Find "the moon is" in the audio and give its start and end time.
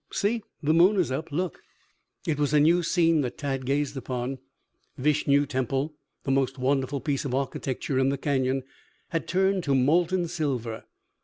0.63-1.11